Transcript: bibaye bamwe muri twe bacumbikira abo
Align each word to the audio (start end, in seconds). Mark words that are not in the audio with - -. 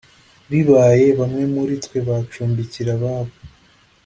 bibaye 0.49 1.05
bamwe 1.19 1.43
muri 1.53 1.73
twe 1.85 1.97
bacumbikira 2.07 2.93
abo 3.11 3.29